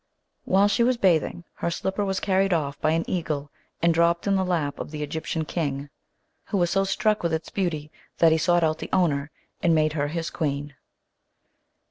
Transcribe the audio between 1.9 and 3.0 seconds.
was carried off by